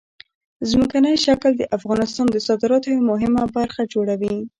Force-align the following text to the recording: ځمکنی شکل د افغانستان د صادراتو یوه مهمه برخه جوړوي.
ځمکنی 0.69 1.13
شکل 1.25 1.51
د 1.57 1.63
افغانستان 1.77 2.27
د 2.31 2.37
صادراتو 2.47 2.87
یوه 2.95 3.07
مهمه 3.11 3.43
برخه 3.57 3.81
جوړوي. 3.93 4.35